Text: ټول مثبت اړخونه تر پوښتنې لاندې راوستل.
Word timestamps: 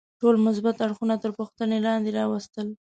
ټول 0.21 0.35
مثبت 0.47 0.75
اړخونه 0.85 1.15
تر 1.23 1.31
پوښتنې 1.37 1.77
لاندې 1.85 2.09
راوستل. 2.19 2.67